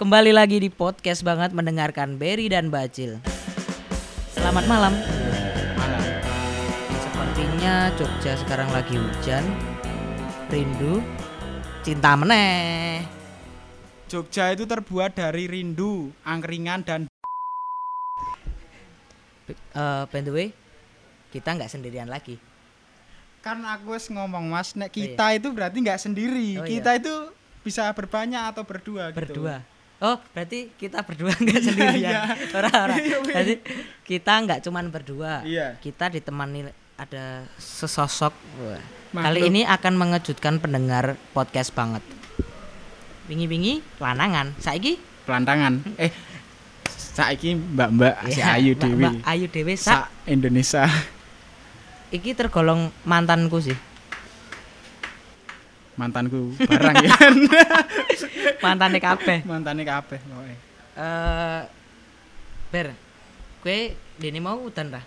[0.00, 3.20] Kembali lagi di podcast banget mendengarkan Berry dan Bacil.
[4.32, 4.96] Selamat malam.
[5.76, 6.02] Malam.
[7.04, 9.44] Sepertinya Jogja sekarang lagi hujan.
[10.48, 11.04] Rindu,
[11.84, 13.04] cinta meneh.
[14.08, 17.00] Jogja itu terbuat dari rindu, angkringan dan
[19.50, 20.48] Eh, by the way,
[21.28, 22.40] kita nggak sendirian lagi.
[23.40, 25.12] kan aku wis ngomong Mas, nek Oh, iya.
[25.12, 26.48] kita itu berarti nggak sendiri.
[26.56, 26.70] Oh, iya.
[26.72, 27.14] kita itu
[27.60, 29.20] bisa berbanyak atau berdua gitu.
[29.20, 29.60] Berdua.
[30.00, 32.24] Oh, berarti kita berdua nggak sendirian.
[32.56, 33.00] Orang-orang.
[33.04, 33.18] Iya.
[33.20, 33.54] Berarti
[34.08, 35.44] kita nggak cuman berdua.
[35.44, 35.76] Iya.
[35.76, 38.32] Kita ditemani ada sesosok.
[38.64, 38.80] Wah.
[39.12, 39.26] Makhluk.
[39.28, 42.00] Kali ini akan mengejutkan pendengar podcast banget.
[43.28, 44.56] Wingi-wingi lanangan.
[44.56, 44.96] Saiki
[45.28, 45.84] Pelantangan.
[46.00, 46.10] Eh
[46.88, 49.04] saiki Mbak-mbak si Ayu Dewi.
[49.04, 50.88] Mbak Ayu Dewi sak Sa Indonesia.
[52.10, 53.76] iki tergolong mantanku sih.
[55.98, 57.12] Mantanku barang ya.
[58.64, 59.42] Mantane kabeh.
[59.46, 60.54] Mantane kabeh pokoke.
[60.98, 61.60] Eh
[62.70, 62.94] Ber,
[63.66, 65.02] kue dini mau udan ra?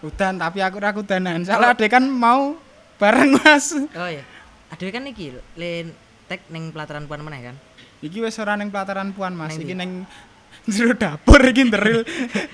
[0.00, 1.44] Udan tapi aku ra kudanan.
[1.44, 2.56] Salah ade kan mau
[2.96, 3.76] bareng Mas.
[3.76, 4.24] Oh iya.
[4.72, 5.92] Aduh kan iki len
[6.24, 7.56] tek ning pelataran puan meneh kan.
[8.00, 9.90] Iki wis ora ning pelataran Puan Mas, Neng iki ning
[10.64, 12.00] jero dapur iki nderil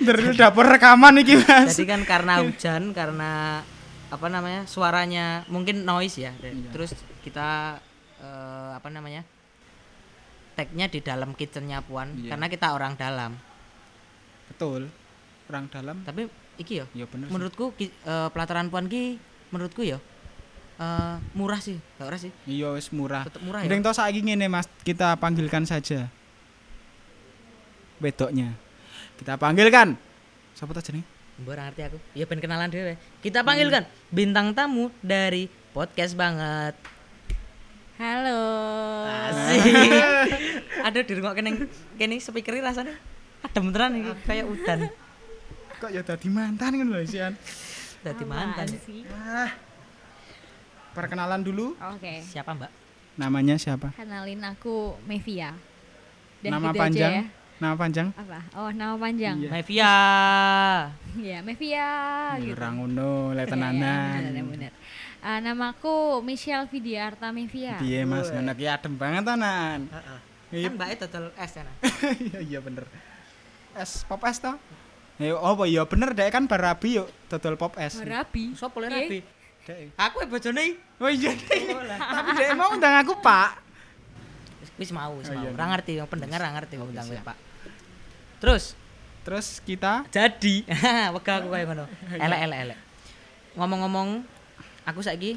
[0.03, 1.79] nderil dapur rekaman iki Mas.
[1.79, 3.62] Jadi kan karena hujan, karena
[4.07, 6.33] apa namanya suaranya mungkin noise ya.
[6.39, 6.71] Iya.
[6.71, 7.79] Terus kita
[8.19, 9.27] eh, apa namanya
[10.57, 12.33] tagnya di dalam kitchennya puan Iya.
[12.33, 13.37] karena kita orang dalam.
[14.49, 14.89] Betul.
[15.47, 19.19] Orang dalam Tapi iki yo, ya bener menurutku ki- eh, pelataran puan ki
[19.51, 19.99] menurutku yo
[20.77, 22.31] eh, murah sih, gak ora sih?
[22.47, 23.25] Iya wis murah.
[23.27, 23.69] Tetep murah ya.
[23.69, 26.09] Mending to saiki ngene Mas, kita panggilkan saja.
[27.97, 28.53] Wedoknya.
[29.17, 29.97] Kita panggilkan.
[30.53, 31.09] Siapa ta jenenge?
[31.37, 31.98] Ngerti aku.
[32.17, 32.97] Ya ben kenalan dhewe.
[33.20, 36.73] Kita panggilkan bintang tamu dari podcast banget.
[38.01, 38.41] Halo.
[39.05, 39.65] Asik.
[40.84, 42.97] Aduh di rumah kene kene speaker rasanya
[43.45, 44.89] adem tenan iki kayak udan.
[45.77, 47.33] Kok ya dadi mantan kan lho isian.
[48.00, 48.66] Dadi Apaan mantan.
[48.81, 49.05] sih?
[49.12, 49.53] Ah.
[50.97, 51.77] Perkenalan dulu.
[51.77, 52.25] Oke.
[52.25, 52.72] Siapa, Mbak?
[53.21, 53.93] Namanya siapa?
[53.93, 55.53] Kenalin aku Mevia.
[56.41, 57.12] Dan Nama gitu panjang?
[57.12, 57.25] Aja ya.
[57.56, 58.12] Nama panjang?
[58.12, 58.41] Apa?
[58.61, 59.41] Oh, nama panjang.
[59.41, 59.49] Iya.
[59.49, 59.94] Mevia.
[61.17, 61.89] Iya, Mevia
[62.44, 62.53] gitu.
[62.53, 64.72] Ora ngono, lek Iya, bener.
[65.25, 67.81] Ah, namaku Michelle Vidiarta Mevia.
[67.81, 69.89] Piye Mas, ngono ki adem banget tenan.
[69.89, 70.19] Heeh.
[70.53, 70.69] Iya.
[70.71, 71.62] Kan Mbak dodol es ya.
[71.65, 71.75] nah.
[72.22, 72.84] Iya iya bener.
[73.75, 74.55] Es pop es toh?
[75.17, 77.99] Ya apa ya bener dek kan barabi yuk dodol pop es.
[78.05, 78.55] Rabi.
[78.55, 79.19] Sopo le rabi?
[79.67, 79.97] Dek.
[79.99, 80.78] Aku bojone.
[81.03, 81.75] Oh iya dek.
[81.99, 83.65] Tapi dek mau undang aku pak.
[84.77, 85.41] Wis mau, wis Oh, mau.
[85.43, 85.73] iya, Ora iya.
[85.73, 87.06] ngerti, yang pendengar ora ngerti Oke, undang.
[87.25, 87.37] Pak.
[88.43, 88.77] Terus
[89.27, 90.63] Terus kita jadi
[91.19, 92.79] wega aku kayak ngono elek elek elek
[93.59, 94.23] ngomong-ngomong
[94.87, 95.35] aku saiki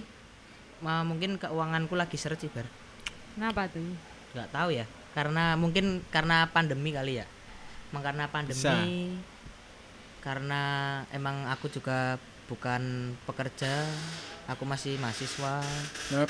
[0.79, 2.69] mungkin keuanganku lagi seret sih bar
[3.33, 3.81] Kenapa tuh?
[4.37, 4.85] nggak tahu ya
[5.17, 7.25] karena mungkin karena pandemi kali ya
[7.89, 8.77] emang karena pandemi Bisa.
[10.21, 10.61] karena
[11.09, 13.89] emang aku juga bukan pekerja
[14.45, 15.65] aku masih mahasiswa
[16.13, 16.29] Yup.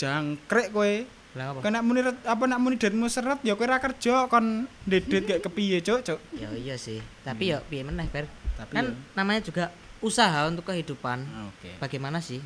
[0.00, 1.04] jangkrik kowe.
[1.38, 5.22] Bilang apa Kena muni apa nak muni duitmu seret ya kowe ra kerja kon dedit
[5.22, 6.18] kayak kepiye cuk cuk.
[6.34, 8.26] ya iya sih tapi ya piye meneh bar
[8.58, 8.94] Tapi kan ya.
[9.14, 9.70] namanya juga
[10.02, 11.22] usaha untuk kehidupan
[11.54, 11.78] Oke.
[11.78, 12.42] bagaimana sih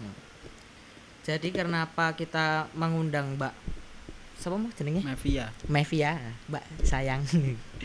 [1.25, 3.55] jadi karena apa kita mengundang Mbak
[4.37, 5.49] siapa mau jenenge Mafia.
[5.71, 6.13] Mevia
[6.53, 7.23] Mbak sayang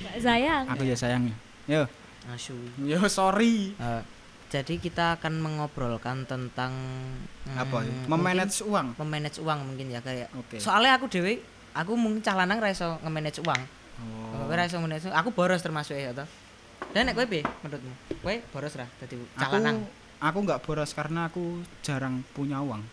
[0.04, 0.64] Mbak sayang.
[0.74, 1.36] Aku ya sayangnya.
[1.70, 1.86] Yo.
[2.28, 3.78] asu Yo sorry.
[3.78, 4.02] Eh,
[4.48, 6.72] jadi kita akan mengobrolkan tentang
[7.44, 7.92] hmm, Apa ya?
[8.08, 8.88] mungkin Memanage uang.
[8.96, 10.58] memanage uang mungkin ya kayak Oke.
[10.58, 11.44] soalnya aku dewe
[11.74, 13.62] aku mungkin cah lanang ra iso nge-manage uang
[13.98, 14.46] Oh.
[14.46, 16.30] Kowe ra iso manage aku boros termasuk ya toh
[16.94, 19.78] dan nek kowe piye menurutmu kowe boros ra dadi cah Aku lanang
[20.18, 21.42] aku nggak boros karena aku
[21.82, 22.86] jarang punya uang.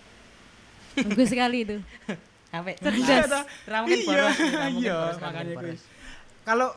[0.97, 1.77] Bagus sekali itu.
[2.49, 3.45] sampai Cerdas.
[3.67, 5.57] ra mungkin Iya, boros ra mungkin iya, boros, makanya mungkin kuwi.
[5.77, 5.83] boros.
[6.41, 6.69] Kalau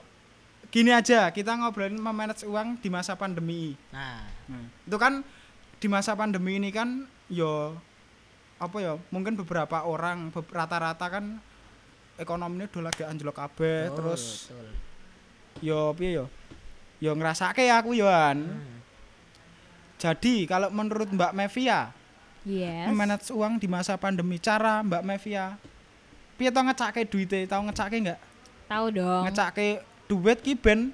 [0.67, 3.73] gini aja, kita ngobrolin memanage uang di masa pandemi.
[3.89, 5.23] nah Nah, itu kan
[5.77, 7.75] di masa pandemi ini kan yo
[8.57, 8.93] apa ya?
[9.11, 11.39] Mungkin beberapa orang rata-rata kan
[12.15, 14.67] ekonominya udah lagi anjlok kabeh, betul, terus betul.
[15.61, 16.25] yo piye yo?
[16.97, 18.41] Yo ngerasake aku yoan.
[18.41, 18.77] Hmm.
[19.97, 21.93] Jadi kalau menurut Mbak Mevia,
[22.47, 22.87] Yes.
[22.87, 25.59] memanage uang di masa pandemi cara Mbak Mevia
[26.39, 28.19] piye to ngecake duite tau ngecake nggak
[28.71, 29.27] Tahu dong.
[29.27, 30.91] ngecake duit ki ben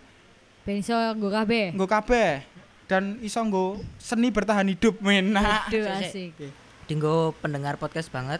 [0.62, 1.72] Ben iso nggo kabeh.
[1.72, 2.42] nggo kabeh
[2.86, 6.52] dan iso nggo seni bertahan hidup menak Aduh Sik, asik.
[6.86, 8.40] Dinggo pendengar podcast banget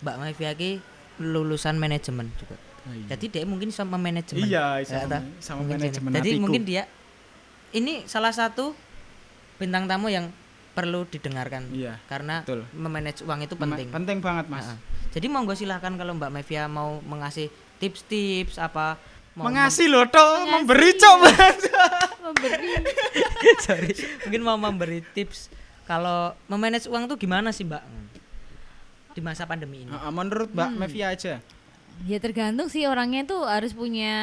[0.00, 0.80] Mbak Mevia ki
[1.18, 2.56] lulusan manajemen juga.
[2.82, 4.42] Jadi dia mungkin sama manajemen.
[4.42, 5.22] iya iso Ya, toh?
[5.38, 6.42] sama Mungkin manajemen Jadi hatiku.
[6.42, 6.82] mungkin dia
[7.70, 8.74] ini salah satu
[9.56, 10.28] bintang tamu yang
[10.72, 13.86] perlu didengarkan iya karena betul memanage uang itu penting.
[13.88, 14.78] penting banget mas Nah,
[15.10, 18.96] Jadi monggo silahkan kalau Mbak Mevia mau mengasih tips-tips apa
[19.32, 21.32] Mengasih loh toh, memberi coba.
[22.24, 22.68] Memberi.
[23.66, 23.92] sorry
[24.24, 25.50] mungkin mau memberi tips
[25.84, 27.82] kalau memanage uang tuh gimana sih mbak
[29.12, 31.34] di masa pandemi ini Heeh, menurut Mbak Mevia aja.
[32.08, 34.14] Ya tergantung sih orangnya tuh harus punya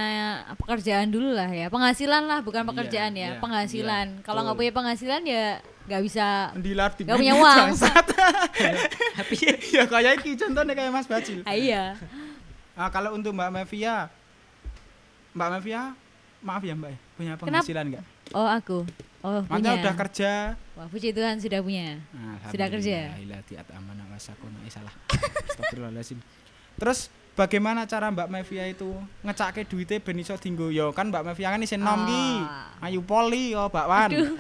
[0.58, 4.08] pekerjaan dulu lah ya, penghasilan lah bukan Iya, pekerjaan ya, iya, penghasilan.
[4.18, 6.28] iya, Kalau nggak punya penghasilan ya nggak bisa.
[6.58, 7.68] Nggak punya uang.
[9.22, 9.36] tapi
[9.70, 11.46] ya kayak iki contohnya kayak Mas Bacil.
[11.46, 11.94] Ah, iya.
[12.74, 14.10] Ah, kalau untuk Mbak Mevia,
[15.40, 15.96] Mbak Mevia,
[16.44, 18.04] maaf ya Mbak, ya, punya penghasilan nggak?
[18.36, 18.84] Oh aku.
[19.24, 19.82] Oh Makanya punya.
[19.88, 20.32] udah kerja.
[20.76, 21.96] Wah puji Tuhan sudah punya.
[22.52, 23.16] Sudah kerja?
[24.68, 24.92] Salah.
[25.48, 26.20] Astagfirullahaladzim.
[26.76, 27.08] Terus
[27.40, 28.92] bagaimana cara Mbak Mevia itu
[29.24, 30.68] ngecake duitnya ben iso dinggo?
[30.76, 32.28] Yo kan Mbak Mevia kan isin nom ki.
[32.44, 32.92] Ah.
[32.92, 34.12] Ayu poli yo bakwan.
[34.12, 34.36] Aduh.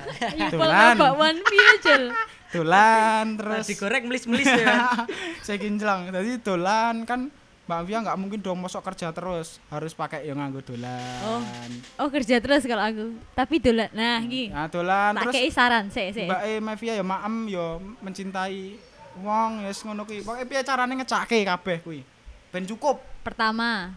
[0.52, 0.96] Tulan.
[1.00, 2.04] bakwan piye Jul?
[2.50, 4.92] Dolan terus terus digoreng melis-melis ya
[5.48, 6.12] saya kinclong.
[6.12, 7.32] Jadi dolan kan
[7.70, 11.70] Mbak Mevia nggak mungkin dong mosok kerja terus, harus pakai yang nganggo dolan.
[12.02, 13.14] Oh kerja terus kalau aku.
[13.38, 13.94] Tapi dolan.
[13.94, 14.50] Nah gini.
[14.50, 16.26] Nah, dolan Tak terus kei saran, sih sih.
[16.26, 18.74] Mbak E Mevia ya maem ya mencintai
[19.22, 20.26] wong ya wis ngono kuwi.
[20.26, 22.02] Pokoke piye carane ngecake kabeh kuwi.
[22.50, 23.06] Ben cukup.
[23.22, 23.94] Pertama,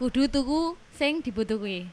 [0.00, 1.84] kudu tuku sing dibutuhi.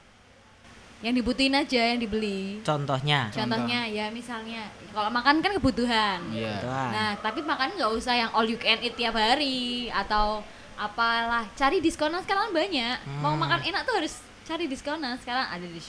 [1.04, 2.64] Yang dibutuhin aja yang dibeli.
[2.64, 4.64] contohnya Contohnya ya misalnya
[4.96, 6.24] kalau makan kan kebutuhan.
[6.32, 6.64] Iya.
[6.64, 6.90] Doang.
[6.96, 10.40] Nah, tapi makan nggak usah yang all you can eat tiap hari atau
[10.76, 11.46] apalah.
[11.54, 12.98] Cari diskonan sekarang banyak.
[13.20, 13.42] Mau Hmm.
[13.42, 14.14] makan enak tuh harus
[14.44, 15.80] cari diskonan sekarang ada di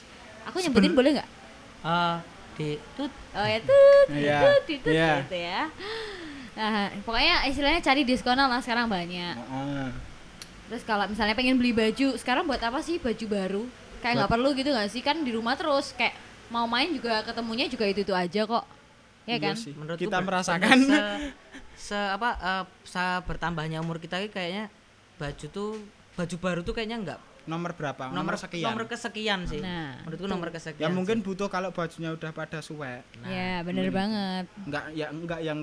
[0.42, 1.28] Aku nyebutin boleh nggak?
[1.82, 2.16] Eh,
[2.58, 5.22] di tut Oh ya tut, Iya, tut, tut, iya.
[5.22, 5.62] gitu ya.
[6.52, 9.34] Nah, pokoknya istilahnya cari diskonan lah sekarang banyak.
[9.38, 9.88] Heeh.
[10.68, 13.62] Terus kalau misalnya pengen beli baju, sekarang buat apa sih baju baru?
[14.02, 15.00] Kayak nggak perlu gitu nggak sih?
[15.00, 16.12] Kan di rumah terus kayak
[16.52, 18.64] mau main juga ketemunya juga itu itu aja kok.
[19.24, 19.54] Ya Iya kan?
[19.54, 19.72] sih.
[19.72, 20.78] menurutku Kita ber- merasakan.
[20.82, 21.02] se,
[21.88, 24.66] se apa eh, sa bertambahnya umur kita kayaknya
[25.14, 25.70] baju tuh
[26.12, 28.06] baju baru tuh kayaknya enggak nomor berapa?
[28.08, 28.68] nomor sekian.
[28.68, 31.24] nomor kesekian sih Nah, menurutku nomor kesekian ya mungkin sih.
[31.24, 33.02] butuh kalau bajunya udah pada suwek.
[33.16, 34.46] Nah, ya bener banget.
[34.60, 35.58] Enggak ya enggak yang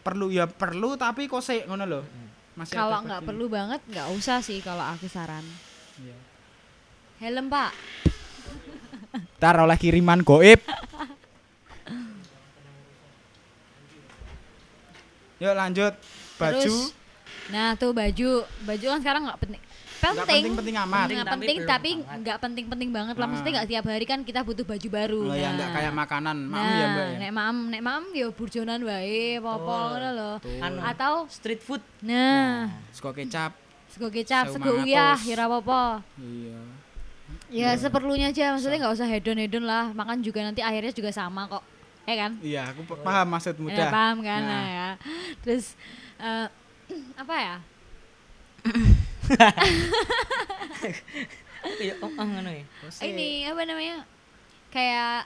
[0.00, 2.04] perlu ya perlu tapi kok sik ngono loh.
[2.54, 3.28] Masih Kalau ada nggak baju.
[3.30, 5.44] perlu banget nggak usah sih kalau aku saran.
[5.96, 6.16] Iya.
[7.20, 7.72] Helm pak.
[9.38, 10.60] Ntar oleh kiriman goib.
[15.38, 15.92] Yuk lanjut
[16.34, 16.94] baju Terus,
[17.48, 18.30] nah tuh baju,
[18.64, 19.62] baju kan sekarang nggak penting.
[19.62, 21.06] nggak Penting, penting-penting amat.
[21.08, 21.90] nggak Tapi penting belum tapi
[22.20, 23.24] nggak penting-penting banget lah.
[23.24, 23.30] Ah.
[23.32, 25.20] Maksudnya nggak tiap hari kan kita butuh baju baru.
[25.24, 25.50] Oh ya Nah.
[25.56, 27.16] enggak kayak makanan, maaf Nah, ya Mbak ya.
[27.18, 29.64] nek mam, nek mam ya burjonan wae, Betul.
[29.64, 30.36] ngono loh.
[30.84, 33.56] Atau street food nah, Sego kecap.
[33.88, 35.82] sego kecap, sego uyah, ya ora apa-apa.
[36.20, 36.60] Iya.
[37.48, 39.94] Ya seperlunya aja, maksudnya nggak usah hedon-hedon lah.
[39.94, 41.62] Makan juga nanti akhirnya juga sama kok.
[42.04, 42.32] Ya kan?
[42.40, 43.90] Iya, aku paham maksudmu Ya, dah.
[43.90, 44.52] paham kan Nah.
[44.52, 44.88] nah, ya.
[45.40, 45.72] Terus
[46.20, 46.46] eh,
[47.22, 47.56] apa ya?
[51.80, 52.64] Iya, oh, oh, ngono ya.
[53.08, 54.04] Ini apa namanya?
[54.68, 55.24] Kayak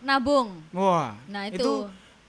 [0.00, 0.56] nabung.
[0.72, 1.72] Wah, Nah, itu, itu.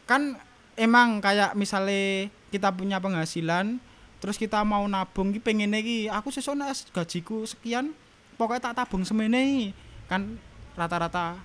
[0.03, 0.35] kan
[0.75, 3.77] emang kayak misalnya kita punya penghasilan
[4.19, 7.93] terus kita mau nabung ki pengen iki aku sesuk nek gajiku sekian
[8.35, 9.67] pokoknya tak tabung semene iki.
[10.09, 10.35] kan
[10.73, 11.37] rata-rata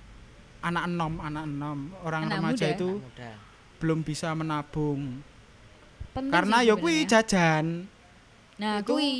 [0.65, 2.73] anak enom anak enom orang Anak remaja muda.
[2.73, 3.31] itu Muda.
[3.77, 5.21] belum bisa menabung
[6.11, 7.11] Penting karena ya kuwi sebenarnya.
[7.13, 7.65] jajan
[8.55, 9.13] Nah, itu- kui.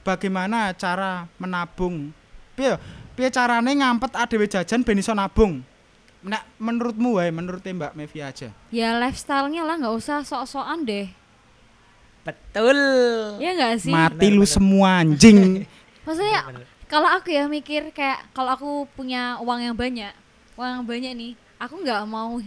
[0.00, 2.14] bagaimana cara menabung
[2.54, 2.78] piye
[3.12, 5.60] piye carane ngampet adewe jajan ben iso nabung
[6.20, 11.06] nek menurutmu wae menurut Mbak Mevi aja Ya lifestyle-nya lah nggak usah sok-sokan deh.
[12.20, 12.78] Betul.
[13.38, 13.90] Ya nggak sih?
[13.90, 14.52] mati Benar, lu benar.
[14.52, 15.38] semua anjing
[16.04, 16.66] Maksudnya Bener, bener.
[16.86, 20.12] kalau aku ya mikir kayak kalau aku punya uang yang banyak,
[20.58, 22.42] uang banyak nih, aku nggak mau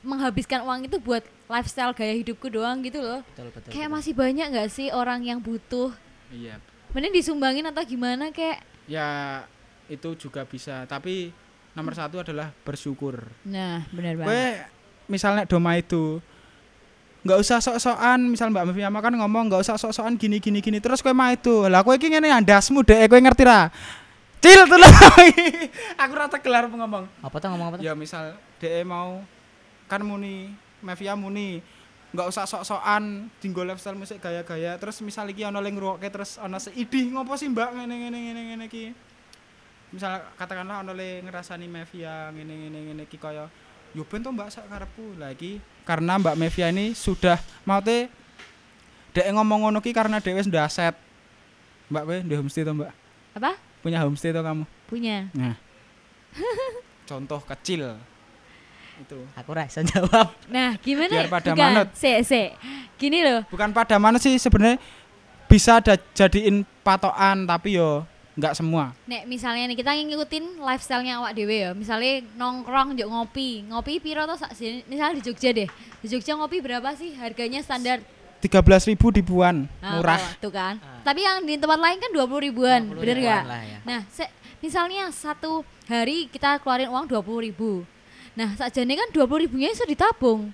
[0.00, 3.22] menghabiskan uang itu buat lifestyle gaya hidupku doang gitu loh.
[3.32, 3.70] Betul, betul.
[3.70, 3.96] Kayak betul.
[4.00, 5.94] masih banyak nggak sih orang yang butuh?
[6.30, 6.58] iya
[6.90, 8.62] Mending disumbangin atau gimana kayak?
[8.90, 9.42] ya
[9.86, 11.30] itu juga bisa tapi
[11.74, 14.66] nomor satu adalah bersyukur Nah, benar banget.
[15.06, 16.18] misalnya doma itu
[17.22, 21.02] nggak usah sok-sokan misal mbak Mevia kan ngomong nggak usah sok-sokan gini gini gini terus
[21.02, 23.68] gue mah itu lah gue iki ngene andasmu deh gue ngerti ra
[24.40, 24.92] cil tuh lah
[26.02, 27.04] aku rata gelar ngomong?
[27.20, 27.84] Apa tuh ngomong apa tuh?
[27.84, 29.20] ya misal DE mau
[29.84, 31.60] kan muni Mevia muni.
[32.10, 34.74] Nggak usah sok-sokan dinggo lifestyle musik gaya-gaya.
[34.80, 37.76] Terus misal iki ono ling ngrungokke terus ono seidih ngopo sih mbak?
[37.76, 38.84] Ngene ngene ngene ngene iki.
[39.94, 43.46] Misal katakanlah ono le ngerasani Mevia ngene ngene ngene iki kaya
[43.92, 45.20] yo ben to mbak sak karepku?
[45.20, 48.10] Lagi karena mbak Mevia ini sudah mau te
[49.14, 50.96] dek ngomong ngono ki karena dhewe sudah aset.
[51.92, 52.90] Mbak kowe di homestay to mbak?
[53.38, 53.69] Apa?
[53.80, 55.28] Punya homestay to kamu Punya.
[55.32, 55.54] nah
[57.08, 57.96] contoh kecil
[59.00, 60.28] itu Aku rasa jawab.
[60.52, 61.08] Nah, gimana?
[61.08, 61.88] Biar pada Bukan, manut.
[61.96, 62.52] Se, se.
[63.00, 63.40] Gini loh.
[63.48, 64.76] bukan pada mana sih sebenarnya
[65.48, 68.04] bisa ada jadiin patokan tapi yo
[68.36, 71.70] nggak semua Nek misalnya nih kita ngikutin lifestyle-nya awak dewe ya.
[71.72, 73.64] Misalnya nongkrong juk ngopi.
[73.72, 74.36] Ngopi piro tuh?
[74.84, 75.68] Misalnya di Jogja deh.
[76.04, 78.04] Di Jogja ngopi berapa sih harganya standar?
[78.40, 80.80] 13.000 ribuan Nah, murah tuh kan.
[80.80, 81.04] Ah.
[81.04, 83.62] Tapi yang di tempat lain kan 20 ribuan, 20 bener ribuan nggak?
[83.62, 83.78] ya.
[83.84, 87.84] Nah, se- misalnya satu hari kita keluarin uang 20 ribu.
[88.32, 90.50] Nah, sakjane kan 20 ribunya iso ditabung.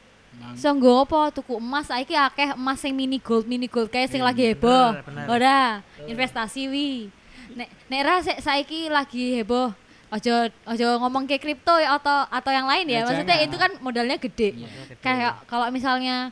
[0.53, 4.21] So nggo apa tuku emas saiki akeh emas sing mini gold mini gold kayak sing
[4.21, 4.93] lagi heboh.
[5.27, 7.09] Ora, investasi wi.
[7.57, 9.73] Nek nek ra saiki lagi heboh.
[10.07, 10.35] Ojo
[10.69, 12.93] ojo ngomong ke kripto ya atau atau yang lain ya.
[12.95, 13.47] Ya, Maksudnya jangan.
[13.49, 14.49] itu kan modalnya gede.
[14.55, 14.95] Iya, gede.
[15.01, 16.29] Kayak kalau misalnya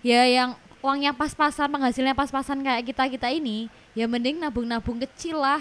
[0.00, 5.60] ya yang uangnya pas-pasan penghasilnya pas-pasan kayak kita-kita ini, ya mending nabung-nabung kecil lah.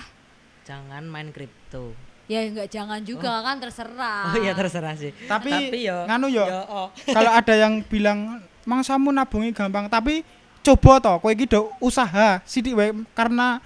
[0.63, 1.95] Jangan main kripto.
[2.29, 4.29] Ya enggak jangan juga kan terserah.
[4.29, 5.09] Oh iya terserah sih.
[5.25, 6.88] Tapi, yo nganu yo, yo, oh.
[7.17, 8.38] kalau ada yang bilang
[8.69, 10.21] mangsamu nabungi gampang tapi
[10.61, 13.57] coba toh kowe iki do usaha sidik wae karena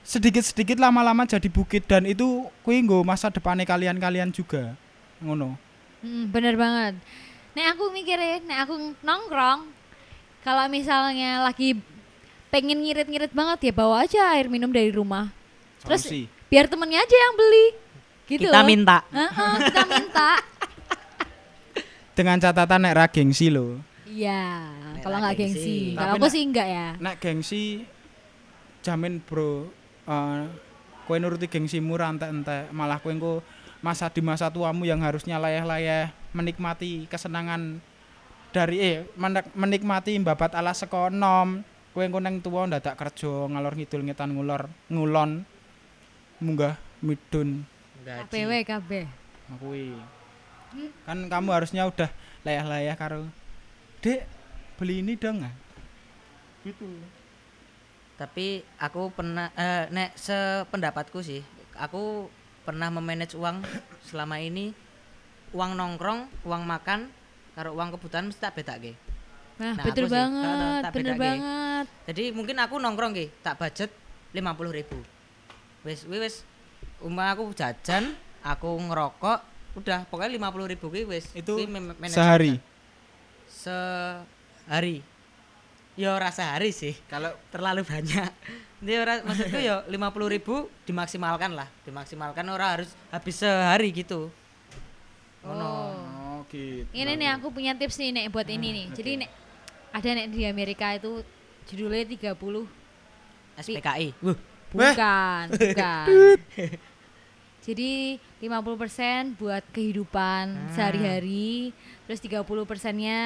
[0.00, 4.72] sedikit-sedikit lama-lama jadi bukit dan itu kuwi nggo masa depannya kalian-kalian juga
[5.20, 6.94] ngono Hmm, bener banget.
[7.58, 9.66] Nek aku mikirin, nek aku nongkrong,
[10.48, 11.76] kalau misalnya lagi
[12.48, 15.28] pengen ngirit-ngirit banget ya bawa aja air minum dari rumah.
[15.84, 16.24] Terus Solusi.
[16.48, 17.66] biar temennya aja yang beli.
[18.24, 18.48] Gitu.
[18.48, 19.04] Kita minta.
[19.12, 20.30] Heeh, kita minta.
[22.16, 23.78] dengan catatan nek ra gengsi lo
[24.08, 24.72] Iya,
[25.04, 25.92] kalau nggak gengsi.
[25.92, 26.00] gengsi.
[26.00, 26.86] Kalau aku sih enggak ya.
[26.98, 27.64] nek gengsi
[28.80, 29.68] jamin bro
[30.08, 30.48] eh
[31.04, 33.44] kowe nuruti gengsimu ra entek-entek malah kowe engko
[33.78, 37.78] masa di masa tuamu yang harusnya layah-layah menikmati kesenangan
[38.52, 38.96] dari eh
[39.54, 41.62] menikmati babat ala saka enom.
[41.92, 45.42] Kowe engko nang tuwa ndadak kerja ngalor ngidul ngetan ngulor ngulon.
[46.38, 47.66] Munggah midun.
[48.04, 48.90] KPW KB.
[49.60, 49.96] kuwi.
[51.08, 52.12] Kan kamu harusnya udah
[52.44, 53.24] layah-layah karo
[54.04, 54.28] dek
[54.76, 55.54] beli ini dong ah.
[56.62, 56.86] Gitu.
[58.18, 61.40] Tapi aku pernah eh, nek sependapatku sih,
[61.78, 62.26] aku
[62.66, 63.62] pernah memanage uang
[64.08, 64.74] selama ini.
[65.48, 67.08] Uang nongkrong, uang makan,
[67.58, 68.94] karo uang kebutuhan mesti tak bedake.
[69.58, 71.86] Nah, Nah, betul sih, banget, tak- tak bener banget.
[72.06, 73.90] Jadi mungkin aku nongkrong ki, tak budget
[74.30, 74.98] 50.000 ribu.
[75.82, 76.36] Wis wis wis.
[77.02, 78.14] Umah aku jajan,
[78.46, 79.38] aku ngerokok,
[79.74, 81.34] udah pokoknya 50.000 ribu ki wis.
[81.34, 81.58] Itu
[82.06, 82.62] sehari?
[83.50, 85.02] sehari.
[85.98, 86.94] Ya ora sehari sih.
[87.10, 88.30] Kalau terlalu banyak.
[88.86, 91.66] Ini ora maksudku ya 50.000 ribu dimaksimalkan lah.
[91.82, 94.30] Dimaksimalkan ora harus habis sehari gitu.
[95.42, 95.66] Ngono.
[95.66, 96.07] Oh
[96.48, 98.86] gitu Ini nih aku punya tips nih nek buat ini nih.
[98.92, 99.30] Jadi nek
[99.88, 101.24] ada nek di Amerika itu
[101.68, 102.36] judulnya 30
[103.58, 104.38] SPKI Wuh,
[104.70, 106.06] bukan, bukan.
[107.58, 111.76] Jadi 50% buat kehidupan sehari-hari,
[112.08, 113.20] terus 30 persennya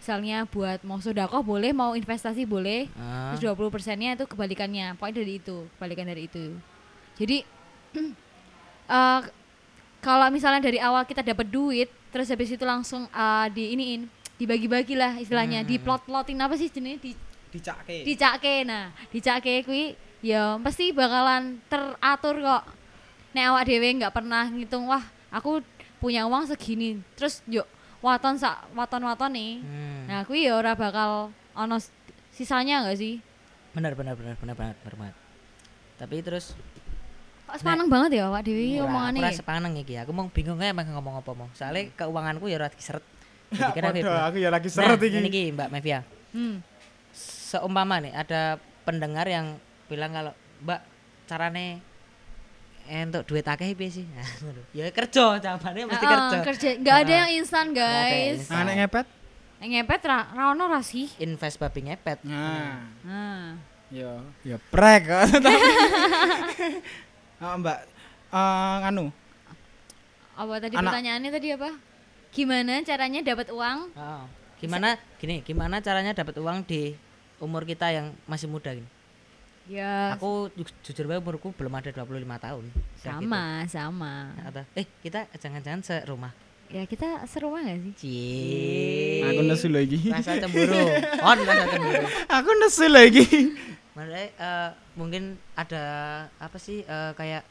[0.00, 3.30] misalnya buat mau sodakoh boleh, mau investasi boleh, Ah.
[3.30, 6.58] terus 20 persennya itu kebalikannya, pokoknya dari itu, kebalikan dari itu.
[7.20, 7.38] Jadi
[8.90, 9.20] eh
[9.98, 14.94] kalau misalnya dari awal kita dapat duit, terus habis itu langsung eh, di iniin, dibagi-bagi
[14.94, 17.12] lah istilahnya, di plot-plotin apa sih jenis di
[17.50, 18.04] dicake.
[18.04, 18.54] Dicake.
[18.64, 22.64] Nah dicake kuwi ya pasti bakalan teratur kok.
[23.32, 25.64] Nek awak dhewe nggak pernah ngitung wah aku
[25.98, 27.00] punya uang segini.
[27.16, 27.66] Terus yuk
[27.98, 29.52] waton sak waton-waton nih.
[29.60, 30.02] Hmm.
[30.06, 31.76] nah kuwi ya ora bakal ono
[32.30, 33.14] sisanya enggak sih?
[33.74, 35.16] Benar benar benar benar benar banget.
[35.98, 36.54] Tapi terus
[37.48, 39.40] kok sepaneng banget ya iki ora- omongane aku ora iki.
[39.40, 43.04] sepaneng iki aku mau bingung ae emang ngomong apa mau soalnya keuanganku ya ora diseret
[43.72, 45.18] jadi Waduh, aku ya lagi seret nah, iki.
[45.24, 46.04] ini Mbak Mevia
[46.36, 46.60] hmm.
[47.16, 49.56] seumpama nih ada pendengar yang
[49.88, 50.80] bilang kalau Mbak
[51.24, 51.80] carane
[52.88, 54.06] entuk duit akeh piye sih?
[54.08, 54.24] Nah,
[54.80, 56.36] ya kerja jawabannya mesti kerja.
[56.40, 58.48] kerja nggak ada yang instan guys.
[58.48, 59.06] Nah, nek ngepet?
[59.58, 62.24] ngepet ra ra ono ra sih Invest babi ngepet.
[62.24, 63.60] Nah, nah
[63.92, 65.04] ya ya prek.
[67.38, 67.78] Ah, Mbak,
[68.28, 69.14] eh anu,
[70.34, 71.70] apa tadi Anak- pertanyaannya tadi apa
[72.28, 74.24] gimana caranya dapat uang Oh.
[74.58, 76.90] Gimana gini, gimana caranya dapat uang di
[77.38, 78.86] umur kita yang masih muda gini?
[79.68, 82.08] ya Aku ju- jujur bae umurku belum ada 25
[82.40, 82.64] tahun.
[82.96, 84.48] Sama sama gitu.
[84.50, 86.32] Atau eh kita jangan-jangan serumah.
[86.68, 89.24] ya kita serumah gak sih Cie.
[89.24, 89.98] aku nesu lagi.
[90.06, 90.84] Rasa cemburu.
[91.28, 92.04] On rasa cemburu.
[92.28, 93.24] aku nesu lagi.
[93.98, 95.84] Maksudnya eh, mungkin ada
[96.38, 97.42] apa sih eh, kayak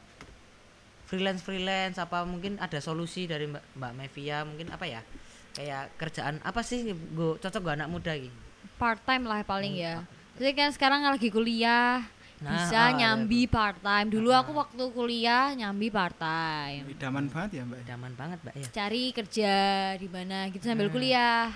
[1.04, 5.04] freelance freelance apa mungkin ada solusi dari Mbak Mbak Mevia mungkin apa ya?
[5.52, 8.32] Kayak kerjaan apa sih gue cocok gue anak muda gitu?
[8.80, 10.00] Part time lah paling ya.
[10.40, 12.00] Jadi kan sekarang lagi kuliah
[12.38, 17.50] Nah, bisa ah, nyambi part time dulu aku waktu kuliah nyambi part time Idaman banget
[17.58, 17.80] ya, Mbak.
[17.82, 19.54] Daman banget mbak ya cari kerja
[19.98, 21.50] di mana gitu sambil kuliah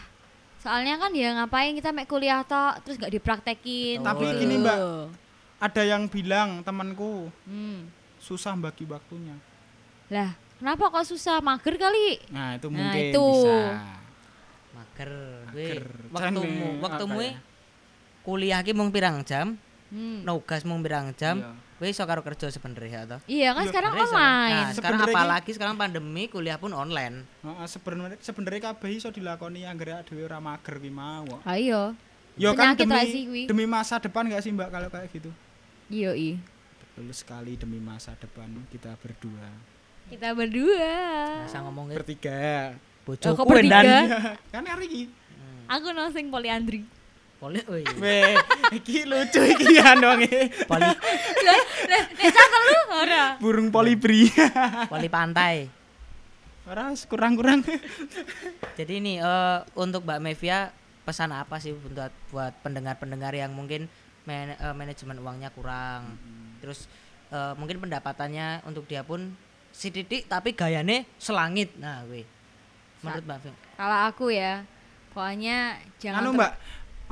[0.62, 4.78] soalnya kan ya ngapain kita mek kuliah toh terus nggak dipraktekin Tapi gitu gini, Mbak.
[5.58, 7.90] ada yang bilang temanku Hmm.
[8.16, 9.34] susah bagi waktunya.
[10.06, 11.40] Lah, kenapa kok susah?
[11.40, 12.22] Mager kali.
[12.28, 13.26] Nah, itu Nah, mungkin itu.
[13.26, 13.58] bisa.
[14.72, 15.12] mager
[15.46, 15.84] Mager.
[16.10, 17.32] waktumu waktumu ya?
[18.22, 20.22] kuliah ki mung pirang jam Hmm.
[20.22, 21.52] nugas mung pirang jam Iya.
[21.82, 24.54] Gue iso karo kerja sebenarnya atau Iya kan Iya, sekarang online.
[24.54, 29.98] nah, sekarang apalagi sekarang pandemi kuliah pun online Heeh, sebenarnya sebenarnya kabeh iso dilakoni anggere
[30.04, 31.26] dhewe ora mager ki mau.
[31.42, 31.98] Ayo.
[32.32, 33.42] Ya kan Penyakit demi lah sih kuwi.
[33.44, 35.30] demi masa depan gak sih Mbak kalau kayak gitu?
[35.90, 36.38] Iya, iya.
[36.78, 39.50] Betul sekali demi masa depan kita berdua.
[40.06, 40.94] Kita berdua.
[41.42, 42.78] masa ngomongin Bertiga.
[43.02, 43.82] Oh, bojoku kok bertiga?
[43.82, 44.00] dan
[44.48, 45.02] kan hari ini.
[45.66, 46.86] Aku nosing poliandri.
[47.42, 48.38] Poli oi Weh,
[48.70, 50.22] iki lucu iki ya dong
[50.70, 50.86] poli.
[50.86, 53.24] Lah, lah, cakep lu ora.
[53.42, 54.30] Burung polibri.
[54.86, 55.66] poli pantai.
[56.62, 57.66] Ora kurang-kurang.
[58.78, 60.70] jadi ini eh, untuk Mbak Mevia
[61.02, 63.90] pesan apa sih buat buat pendengar-pendengar yang mungkin
[64.22, 66.14] man- eh, manajemen uangnya kurang?
[66.62, 66.86] Terus
[67.34, 69.34] eh, mungkin pendapatannya untuk dia pun
[69.74, 71.74] si titik tapi gayane selangit.
[71.74, 72.22] Nah gue
[73.02, 74.62] menurut Mbak Mevia Kalau aku ya,
[75.10, 76.52] pokoknya jangan Anu ter- Mbak,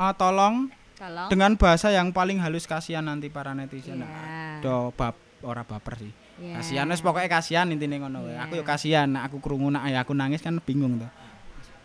[0.08, 1.28] eh, tolong tolong.
[1.28, 4.00] dengan bahasa yang paling halus kasihan nanti para netizen.
[4.00, 4.08] Iya.
[4.08, 6.12] Nah, Do bab ora baper sih.
[6.40, 6.60] Iya.
[6.60, 8.24] Kasihan wis pokoknya kasihan intine ngono.
[8.24, 8.48] Iya.
[8.48, 11.10] Aku yo kasihan, nek aku krungu nak ya aku nangis kan bingung tuh.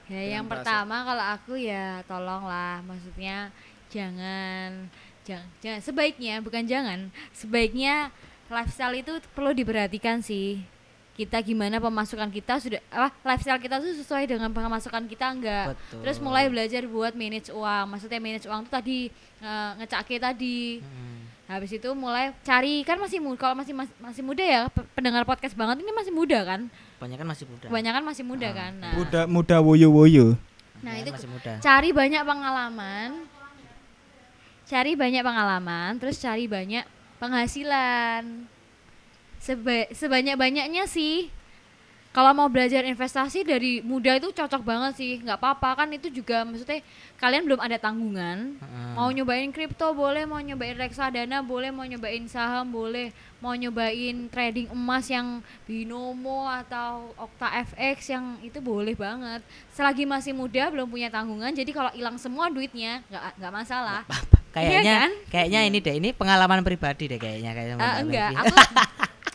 [0.05, 0.61] Ya, yang bahasa.
[0.63, 3.49] pertama kalau aku ya tolonglah, maksudnya
[3.89, 4.87] jangan
[5.25, 8.13] jangan, jangan sebaiknya bukan jangan, sebaiknya
[8.53, 10.61] lifestyle itu perlu diperhatikan sih.
[11.15, 15.71] Kita gimana pemasukan kita sudah apa lifestyle kita tuh sesuai dengan pemasukan kita enggak.
[15.71, 16.03] Betul.
[16.03, 17.85] Terus mulai belajar buat manage uang.
[17.87, 19.07] Maksudnya manage uang tuh tadi
[19.39, 20.83] eh, ngecake tadi.
[20.83, 21.23] Hmm.
[21.45, 25.23] Habis itu mulai cari kan masih muda kalau masih mas- masih muda ya pe- pendengar
[25.23, 26.67] podcast banget ini masih muda kan.
[26.95, 28.71] kebanyakan masih muda Kebanyakan masih muda kan.
[28.75, 30.35] Nah, Muda muda woyo-woyo.
[30.81, 33.09] nah itu masih muda cari banyak pengalaman
[34.65, 36.83] cari banyak pengalaman terus cari banyak
[37.17, 38.45] penghasilan
[39.45, 41.29] Seba sebanyak banyaknya sih.
[42.09, 45.83] Kalau mau belajar investasi dari muda itu cocok banget sih nggak apa-apa.
[45.83, 46.79] Kan itu juga maksudnya
[47.19, 48.55] kalian belum ada tanggungan.
[48.55, 48.91] Heeh.
[48.95, 53.11] mau nyobain kripto boleh mau nyobain reksadana boleh mau nyobain saham boleh
[53.43, 59.43] mau nyobain trading emas yang binomo atau okta fx yang itu boleh banget.
[59.75, 64.01] Selagi masih muda belum punya tanggungan jadi kalau hilang semua duitnya nggak nggak masalah.
[64.55, 65.11] Kayaknya Iya kan?
[65.27, 68.31] kayaknya ini deh ini pengalaman pribadi deh kayaknya kayaknya Mbak enggak.
[68.39, 68.55] Aku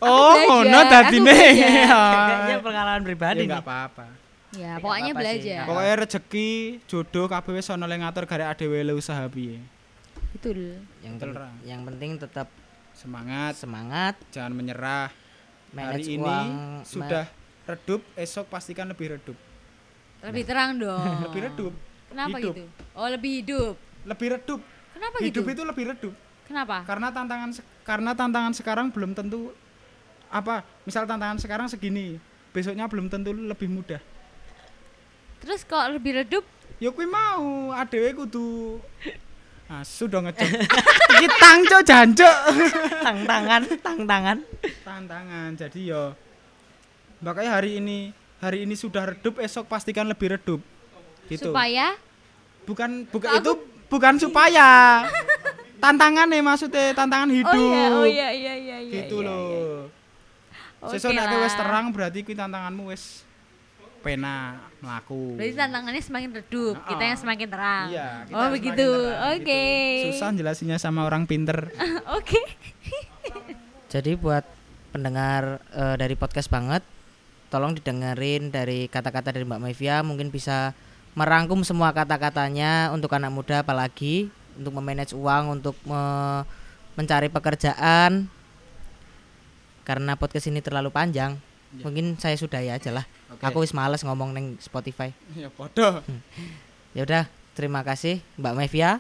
[0.03, 1.25] Oh, ngono aku dadine.
[1.27, 1.87] belajar.
[2.27, 4.07] kayaknya pengalaman pribadi Ya nih enggak apa-apa.
[4.51, 6.51] ya pokoknya sih, belajar Pokoknya rezeki,
[6.85, 9.61] jodoh kabeh wis ana yang ngatur garek adewe le usaha piye.
[10.31, 10.59] betul
[10.99, 11.51] yang Betul, pen- Ra.
[11.63, 12.49] yang penting tetap
[12.93, 15.09] Semangat, semangat jangan menyerah.
[15.71, 16.49] manage Hari ini uang
[16.83, 17.25] sudah
[17.65, 19.39] redup, esok pastikan lebih redup.
[20.21, 21.73] lebih terang dong Lebih redup.
[22.07, 22.53] kenapa Hidup.
[22.53, 24.61] gitu oh lebih hidup Lebih redup.
[24.91, 26.15] kenapa Hidup gitu itu lebih redup.
[26.43, 27.51] kenapa Karena tantangan
[27.83, 29.55] karena tantangan sekarang belum tentu
[30.31, 30.63] apa?
[30.83, 32.17] Misal tantangan sekarang segini,
[32.49, 34.01] besoknya belum tentu lebih mudah.
[35.37, 36.45] terus kok lebih redup
[36.77, 38.77] Ya kuwi mau adewe kudu
[39.71, 40.51] Ah, sudah ngecek.
[41.15, 42.37] Iki tangco jancuk.
[42.99, 44.39] tang tangan tang tangan
[44.83, 45.51] Tantangan.
[45.55, 46.11] Jadi yo
[47.21, 50.59] makanya hari ini hari ini sudah redup, esok pastikan lebih redup.
[51.25, 51.47] Gitu.
[51.47, 51.95] supaya
[52.67, 53.53] bukan bukan Aku- itu
[53.87, 55.07] bukan supaya.
[55.79, 57.55] Tantangan nih maksudnya, tantangan hidup.
[57.55, 59.39] oh iya oh iya iya iya iya Gitu iya, loh.
[59.47, 59.71] iya.
[60.81, 61.61] Sesuk Oke nek kowe wis lah.
[61.61, 63.29] terang berarti kuwi tantanganmu wis
[64.01, 65.37] pena mlaku.
[65.37, 67.87] Berarti tantangannya semakin redup, kita yang semakin terang.
[67.93, 68.89] Iya, kita oh semakin begitu.
[69.29, 69.45] Oke.
[69.45, 70.07] gitu.
[70.17, 71.69] Susah jelasinnya sama orang pinter.
[72.17, 72.41] Oke.
[73.91, 74.47] jadi buat
[74.91, 76.81] pendengar eh, dari podcast banget
[77.51, 80.73] tolong didengerin dari kata-kata dari Mbak Mevia mungkin bisa
[81.13, 86.47] merangkum semua kata-katanya untuk anak muda apalagi untuk memanage uang untuk me-
[86.95, 88.31] mencari pekerjaan
[89.85, 91.41] karena podcast ini terlalu panjang
[91.79, 93.07] mungkin saya sudahi aja lah.
[93.31, 93.47] Oke.
[93.47, 95.15] aku wis males ngomong neng Spotify.
[95.39, 96.03] Ya bodoh.
[96.97, 98.99] ya udah terima kasih Mbak Mevia.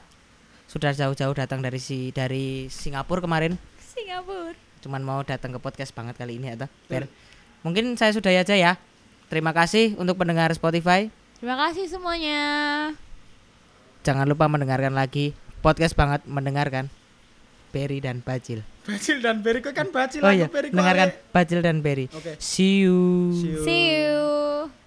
[0.70, 3.58] Sudah jauh-jauh datang dari si dari Singapura kemarin.
[3.82, 4.54] Singapura.
[4.80, 7.04] cuman mau datang ke podcast banget kali ini atau biar
[7.60, 8.78] mungkin saya sudah aja ya.
[9.28, 11.12] Terima kasih untuk pendengar Spotify.
[11.36, 12.40] Terima kasih semuanya.
[14.00, 15.36] jangan lupa mendengarkan lagi.
[15.60, 16.88] Podcast banget mendengarkan
[17.70, 21.30] Berry dan Bajil Bacil dan Beri kok kan bacil oh iya mendengarkan ale.
[21.30, 22.34] Bajil dan Berry Oke.
[22.42, 22.98] see you
[23.38, 23.62] See you.
[23.62, 24.79] See you.